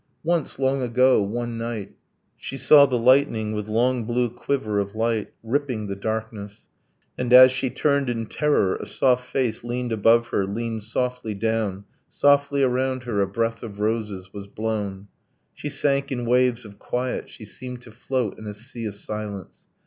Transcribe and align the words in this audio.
Once, 0.23 0.57
long 0.57 0.81
ago, 0.81 1.21
one 1.21 1.59
night, 1.59 1.91
She 2.35 2.57
saw 2.57 2.87
the 2.87 2.97
lightning, 2.97 3.51
with 3.53 3.67
long 3.67 4.03
blue 4.05 4.31
quiver 4.31 4.79
of 4.79 4.95
light, 4.95 5.31
Ripping 5.43 5.85
the 5.85 5.95
darkness... 5.95 6.65
and 7.19 7.31
as 7.31 7.51
she 7.51 7.69
turned 7.69 8.09
in 8.09 8.25
terror 8.25 8.75
A 8.77 8.87
soft 8.87 9.23
face 9.31 9.63
leaned 9.63 9.91
above 9.91 10.29
her, 10.29 10.47
leaned 10.47 10.81
softly 10.81 11.35
down, 11.35 11.85
Softly 12.09 12.63
around 12.63 13.03
her 13.03 13.21
a 13.21 13.27
breath 13.27 13.61
of 13.61 13.79
roses 13.79 14.33
was 14.33 14.47
blown, 14.47 15.07
She 15.53 15.69
sank 15.69 16.11
in 16.11 16.25
waves 16.25 16.65
of 16.65 16.79
quiet, 16.79 17.29
she 17.29 17.45
seemed 17.45 17.83
to 17.83 17.91
float 17.91 18.39
In 18.39 18.47
a 18.47 18.55
sea 18.55 18.85
of 18.85 18.95
silence 18.95 19.67